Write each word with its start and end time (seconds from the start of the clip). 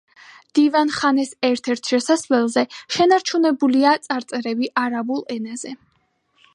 დივან-ხანეს 0.59 1.33
ერთ-ერთ 1.49 1.91
შესასვლელზე 1.91 2.65
შენარჩუნებულია 2.97 3.95
წარწერები 4.09 4.75
არაბულ 4.87 5.27
ენაზე. 5.39 5.81